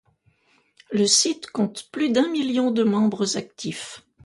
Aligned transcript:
Le 0.91 1.05
site 1.05 1.45
compte 1.51 1.89
plus 1.91 2.09
d'un 2.09 2.27
million 2.27 2.71
de 2.71 2.81
membres 2.83 3.37
actifs. 3.37 4.01